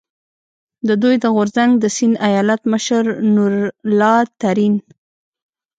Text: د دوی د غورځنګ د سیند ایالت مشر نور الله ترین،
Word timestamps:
د 0.87 0.89
دوی 1.01 1.15
د 1.23 1.25
غورځنګ 1.35 1.71
د 1.77 1.85
سیند 1.95 2.15
ایالت 2.29 2.61
مشر 2.73 3.03
نور 3.35 3.53
الله 3.87 4.19
ترین، 4.41 4.73